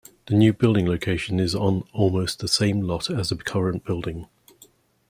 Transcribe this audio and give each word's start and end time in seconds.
The 0.25 0.33
new 0.33 0.51
building 0.51 0.87
location 0.87 1.39
is 1.39 1.53
on 1.53 1.83
almost 1.93 2.39
the 2.39 2.47
same 2.47 2.81
lot 2.81 3.11
as 3.11 3.29
the 3.29 3.35
current 3.35 3.85
building. 3.85 4.25